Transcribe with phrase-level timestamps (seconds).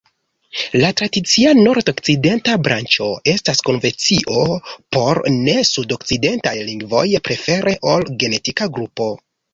[0.83, 4.47] La tradicia nordokcidenta branĉo estas konvencio
[4.97, 9.13] por ne-sudokcidentaj lingvoj, prefere ol genetika grupo.